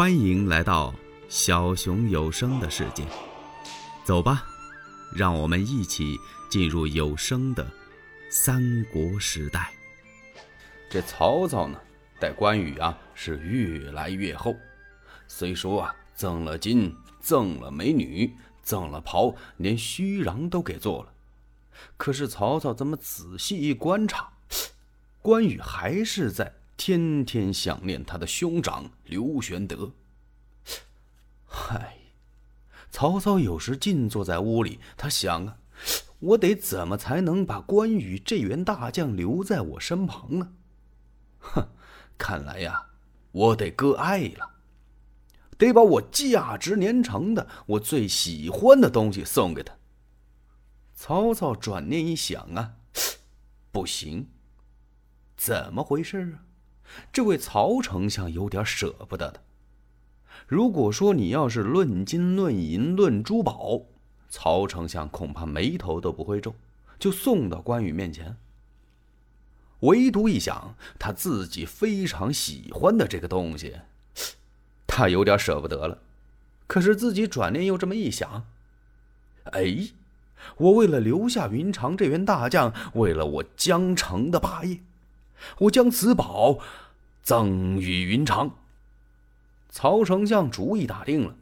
[0.00, 0.94] 欢迎来到
[1.28, 3.04] 小熊有声的世界，
[4.02, 4.46] 走吧，
[5.14, 6.16] 让我们一起
[6.48, 7.70] 进入有声的
[8.30, 9.70] 三国时代。
[10.88, 11.78] 这曹操呢，
[12.18, 14.56] 待关羽啊是越来越厚。
[15.28, 21.12] 虽说啊，赠了金，赠了美女，赠了袍，连虚禳都给做了。
[21.98, 24.32] 可是曹操这么仔细一观察，
[25.20, 26.54] 关羽还是在。
[26.82, 29.92] 天天想念他的兄长刘玄德。
[31.44, 31.98] 嗨，
[32.90, 35.58] 曹操有时静坐在屋里，他想啊，
[36.20, 40.54] 我得怎么才能把关羽这员大将留在我身旁呢？
[41.40, 41.68] 哼，
[42.16, 42.86] 看来呀，
[43.30, 44.52] 我得割爱了，
[45.58, 49.76] 得把我价值连城的、我最喜欢的东西送给他。
[50.94, 52.76] 曹操转念一想啊，
[53.70, 54.30] 不行，
[55.36, 56.48] 怎么回事啊？
[57.12, 59.40] 这位曹丞相有点舍不得的。
[60.46, 63.82] 如果说你要是论金论银论珠宝，
[64.28, 66.54] 曹丞相恐怕眉头都不会皱，
[66.98, 68.36] 就送到关羽面前。
[69.80, 73.76] 唯独一想他自己非常喜欢的这个东西，
[74.86, 75.98] 他有点舍不得了。
[76.66, 78.46] 可是自己转念又这么一想，
[79.44, 79.88] 哎，
[80.56, 84.80] 我为了留下云长这员大将，为了我江城的霸业。
[85.60, 86.58] 我将此宝
[87.30, 88.50] 赠与云长。
[89.68, 91.36] 曹丞相主意打定了。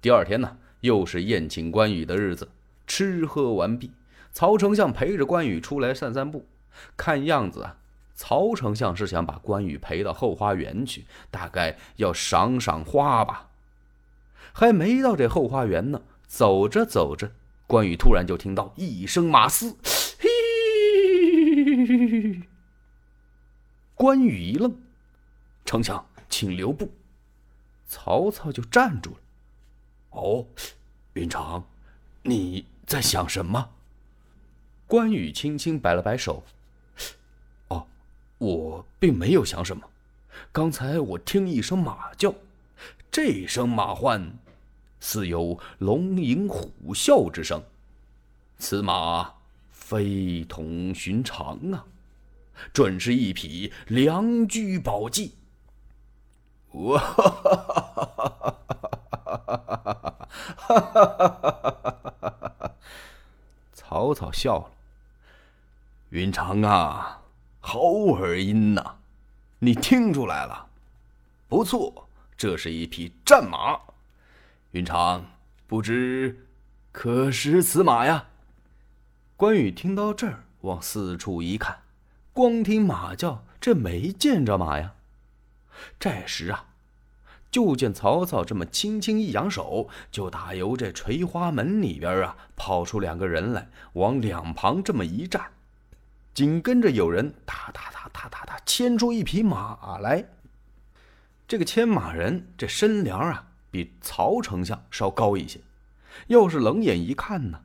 [0.00, 2.48] 第二天呢，又是宴请关羽的日子。
[2.86, 3.90] 吃喝完毕，
[4.32, 6.46] 曹丞相陪着关羽出来散散步。
[6.96, 7.76] 看样子啊，
[8.14, 13.50] 曹丞相是想把关羽陪到后花园去，大概要赏赏花吧。
[14.54, 17.32] 还没到这后花园呢，走着走着，
[17.66, 19.76] 关羽突然就听到一声马嘶，
[20.18, 20.30] 嘿。
[23.94, 24.74] 关羽一愣，
[25.72, 26.92] 丞相，请留步。
[27.86, 29.16] 曹操就站住了。
[30.10, 30.46] 哦，
[31.14, 31.64] 云长，
[32.20, 33.70] 你在想什么？
[34.86, 36.44] 关羽轻轻摆了摆手。
[37.68, 37.86] 哦，
[38.36, 39.88] 我并没有想什么。
[40.52, 42.34] 刚才我听一声马叫，
[43.10, 44.30] 这声马唤，
[45.00, 47.64] 似有龙吟虎啸之声。
[48.58, 49.36] 此马
[49.70, 51.86] 非同寻常啊！
[52.74, 55.32] 准是一匹良驹宝骑。
[56.72, 58.56] 哇哈哈哈
[59.36, 59.46] 哈
[60.56, 61.50] 哈哈
[62.60, 62.74] 哈！
[63.74, 64.70] 曹操笑了。
[66.08, 67.20] 云长啊，
[67.60, 68.96] 好耳音呐，
[69.58, 70.66] 你听出来了？
[71.48, 73.78] 不错，这是一匹战马。
[74.70, 75.26] 云长，
[75.66, 76.46] 不知
[76.90, 78.26] 可识此马呀？
[79.36, 81.80] 关羽听到这儿，往四处一看。
[82.32, 84.94] 光听马叫，这没见着马呀。
[85.98, 86.66] 这时啊，
[87.50, 95.52] 就见曹操这么轻轻一扬手，就打由这垂花门里边啊跑出两个人来，往两旁这么一站，
[96.34, 100.24] 紧跟着有人哒哒哒哒哒哒牵出一匹马来。
[101.46, 105.60] 这个牵马人这身量啊比曹丞相稍高一些，
[106.28, 107.62] 要是冷眼一看呢，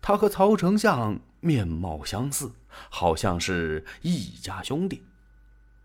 [0.00, 2.52] 他和曹丞相面貌相似。
[2.90, 5.02] 好像是一家兄弟，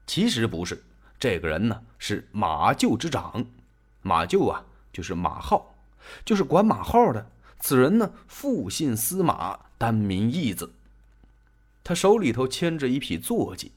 [0.06, 0.83] 其实不是。
[1.19, 3.46] 这个人呢是马厩之长，
[4.01, 5.75] 马厩啊就是马号，
[6.25, 7.29] 就是管马号的。
[7.59, 10.74] 此人呢复姓司马，单名义子。
[11.84, 13.72] 他手里头牵着一匹坐骑，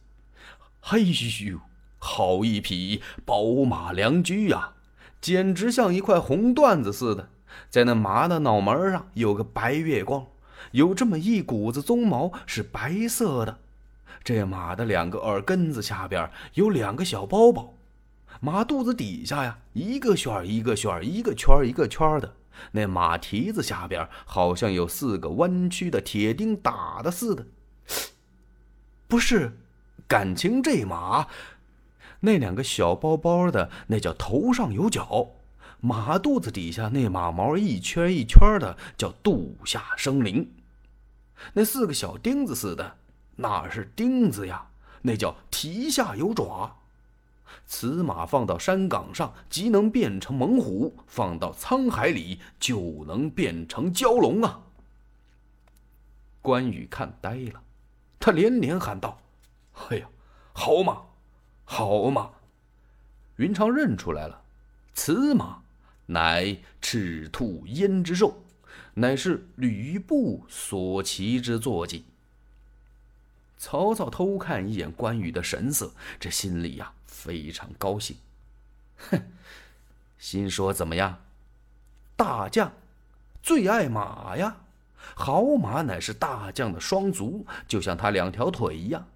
[0.81, 1.61] 嘿呦，
[1.99, 4.73] 好一匹宝马良驹呀，
[5.21, 7.29] 简直像一块红缎子似的。
[7.71, 10.27] 在那马的脑门上有个白月光。
[10.73, 13.59] 有这么一股子鬃毛是白色的，
[14.27, 17.75] 这马的两个耳根子下边有两个小包包，
[18.41, 22.35] 马肚子底下呀一个旋儿一个旋儿，一个圈儿一个圈儿的，
[22.73, 27.47] 那马蹄子下边好像有四个弯曲的铁钉打的似的。
[29.07, 29.61] 不是，
[30.09, 31.29] 感情这马
[32.19, 35.37] 那两个小包包的那叫头上有角，
[35.79, 40.51] 马肚子底下那马毛一圈一圈的叫肚下生灵。
[41.53, 42.97] 那四个小钉子似的，
[43.37, 44.67] 那是钉子呀，
[45.03, 46.79] 那叫蹄下有爪。
[47.67, 54.61] 此马放到山岗上，即能变成猛虎；放到沧海里，就能变成蛟龙啊！
[56.43, 57.63] 关羽看呆了，
[58.19, 59.21] 他连连喊道
[59.91, 60.09] ：“哎呀，
[60.53, 61.03] 好马，
[61.65, 62.31] 好马！”
[63.37, 64.43] 云长认出来了，
[64.95, 65.63] 此马
[66.07, 68.43] 乃赤兔胭脂兽。
[68.95, 72.05] 乃是吕布所骑之坐骑。
[73.59, 78.17] 曹操偷看一眼关羽的神色，这心里呀非常高兴。
[79.11, 79.21] 哼，
[80.19, 81.19] 心说怎么样？
[82.17, 82.73] 大将
[83.43, 84.57] 最爱马呀，
[85.15, 89.07] 好马乃是大将的双足，就像他两条腿一样。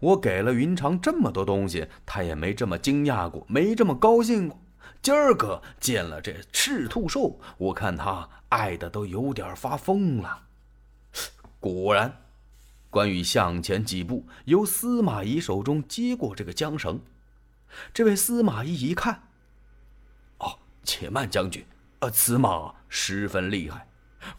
[0.00, 4.58] 我给了云长这么多东西，他也没这么惊讶过，没这么高兴过。
[5.00, 10.42] 今儿个见了这赤兔兽，我看他爱的都有点发疯了。
[11.60, 12.20] 果然，
[12.90, 17.00] 关羽向前几步，由司马懿手中接过这个缰绳。
[17.92, 19.28] 这位司马懿一看，
[20.38, 21.66] 哦，且慢，将军，
[22.00, 23.86] 呃，此马十分厉害，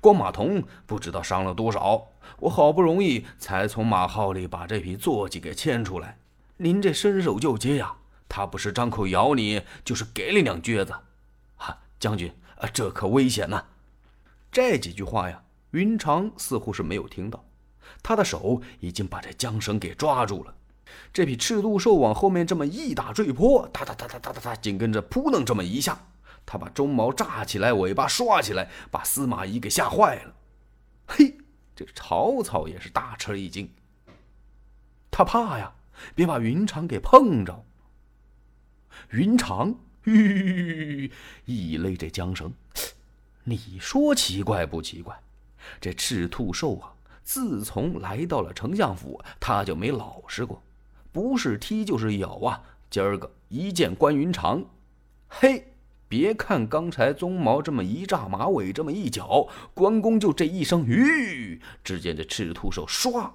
[0.01, 2.07] 光马童不知道伤了多少。
[2.39, 6.17] 我好不容易才从马号里把这匹坐骑给牵出来，
[6.57, 7.95] 您这伸手就接呀！
[8.27, 10.93] 他不是张口咬你，就是给你两撅子。
[11.55, 13.63] 哈，将军，啊，这可危险呐！
[14.51, 17.43] 这几句话呀，云长似乎是没有听到，
[18.01, 20.55] 他的手已经把这缰绳给抓住了。
[21.13, 25.99] 这匹赤兔兽往后面这么一打坠坡，哒哒哒哒哒哒哒，紧跟着扑棱这么一下，
[26.45, 30.33] 他把鬃毛炸起来，尾巴刷起来，把司马懿给吓坏了。
[31.07, 31.37] 嘿，
[31.75, 33.71] 这曹操也是大吃一惊，
[35.11, 35.73] 他怕呀，
[36.15, 37.65] 别把云长给碰着。
[39.11, 41.11] 云长，吁，
[41.45, 42.51] 一勒这缰绳，
[43.43, 45.19] 你说奇怪不奇怪？
[45.79, 46.93] 这赤兔兽啊，
[47.29, 50.63] 自从来到了丞相府，他就没老实过，
[51.11, 52.59] 不是踢就是咬啊！
[52.89, 54.65] 今儿个一见关云长，
[55.27, 55.71] 嘿，
[56.07, 63.29] 别看刚才鬃毛这么一炸，马尾这么一绞，关公就这一声吁，只见这赤兔兽唰，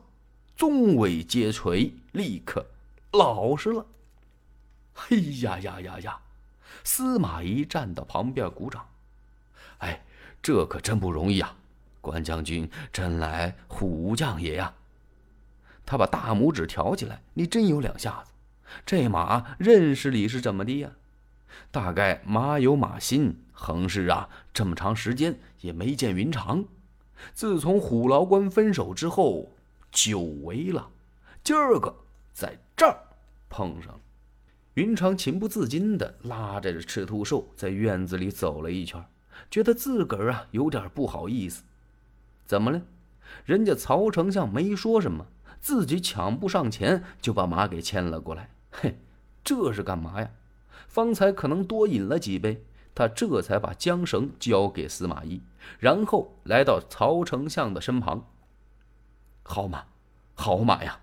[0.58, 2.66] 鬃尾接垂，立刻
[3.12, 3.86] 老实了。
[4.92, 6.18] 嘿呀呀呀呀！
[6.82, 8.84] 司马懿站到旁边鼓掌。
[9.78, 10.04] 哎，
[10.42, 11.56] 这可真不容易啊！
[12.04, 14.74] 关将军真来虎将也呀！
[15.86, 18.32] 他把大拇指挑起来，你真有两下子。
[18.84, 20.90] 这马认识你是怎么的呀？
[21.70, 26.64] 大概马有马心，横是啊，这么长时间也没见云长。
[27.32, 29.50] 自从虎牢关分手之后，
[29.90, 30.90] 久违了。
[31.42, 31.94] 今儿个
[32.32, 32.98] 在这儿
[33.48, 34.00] 碰上了。
[34.74, 39.04] 云长情不自禁地拉着赤兔兽在院子里走了一圈，
[39.50, 41.62] 觉得自个儿啊有点不好意思。
[42.46, 42.82] 怎么了？
[43.44, 45.26] 人家曹丞相没说什么，
[45.60, 48.50] 自己抢步上前就把马给牵了过来。
[48.70, 48.98] 嘿，
[49.42, 50.30] 这是干嘛呀？
[50.86, 52.64] 方才可能多饮了几杯，
[52.94, 55.42] 他这才把缰绳交给司马懿，
[55.78, 58.30] 然后来到曹丞相的身旁。
[59.42, 59.86] 好马，
[60.34, 61.00] 好马呀！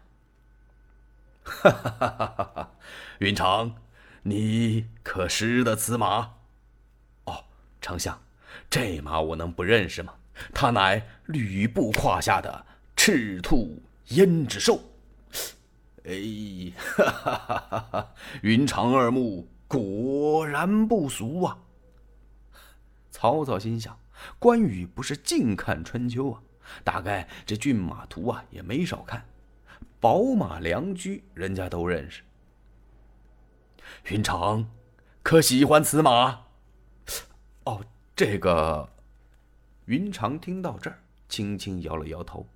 [1.43, 2.71] 哈哈哈哈哈哈！
[3.19, 3.75] 云长，
[4.23, 6.35] 你可识得此马？
[7.25, 7.45] 哦，
[7.81, 8.21] 丞相，
[8.69, 10.13] 这马我能不认识吗？
[10.53, 12.65] 他乃吕布胯下的
[12.95, 14.79] 赤兔胭脂兽。
[16.03, 18.13] 哎，哈哈哈哈哈！
[18.41, 21.59] 云长二目果然不俗啊！
[23.11, 23.99] 曹操心想：
[24.39, 26.41] 关羽不是净看春秋啊，
[26.83, 29.23] 大概这骏马图啊也没少看。
[29.99, 32.23] 宝马良驹，人家都认识。
[34.05, 34.67] 云长，
[35.21, 36.45] 可喜欢此马？
[37.65, 37.85] 哦，
[38.15, 38.89] 这个。
[39.91, 42.47] 云长听到这儿，轻轻摇了摇头，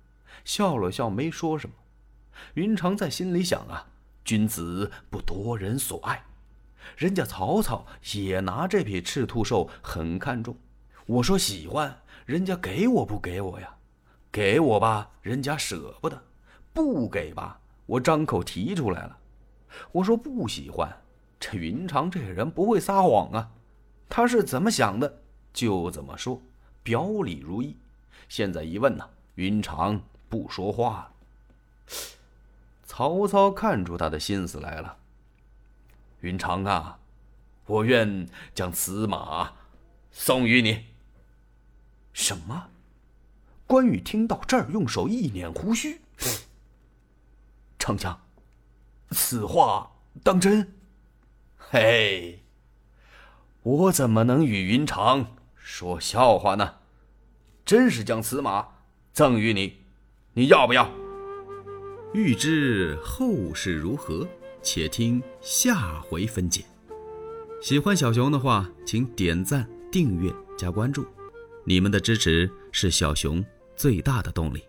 [0.42, 1.76] 笑了笑，没说什么。
[2.54, 3.88] 云长在心里想啊，
[4.24, 6.24] 君子不夺人所爱，
[6.96, 7.84] 人家曹操
[8.14, 10.56] 也拿这匹赤兔兽很看重。
[11.04, 13.76] 我说喜欢，人家给我不给我呀？
[14.32, 16.22] 给我吧，人家舍不得。
[16.72, 19.18] 不给吧，我张口提出来了。
[19.92, 21.02] 我说不喜欢，
[21.38, 23.50] 这云长这人不会撒谎啊，
[24.08, 25.20] 他是怎么想的
[25.52, 26.40] 就怎么说，
[26.86, 27.74] 表里如一。
[28.28, 31.12] 现在一问呢，云长不说话了。
[32.84, 34.96] 曹操看出他的心思来了，
[36.20, 37.00] 云长啊，
[37.66, 39.54] 我愿将此马
[40.12, 40.86] 送与你。
[42.12, 42.68] 什么？
[43.66, 46.00] 关羽听到这儿，用手一捻胡须。
[47.80, 48.20] 丞相，
[49.10, 49.90] 此话
[50.22, 50.72] 当真？
[51.58, 52.44] 嘿，
[53.64, 55.35] 我怎么能与云长
[55.66, 56.74] 说笑话呢？
[57.64, 58.68] 真是将此马
[59.12, 59.78] 赠与你，
[60.32, 60.88] 你要不要？
[62.14, 64.28] 欲知后事如何，
[64.62, 66.64] 且听下回分解。
[67.60, 71.04] 喜欢小熊的话，请点赞、订阅、加关注，
[71.64, 73.44] 你们的支持是小熊
[73.74, 74.62] 最大的动力。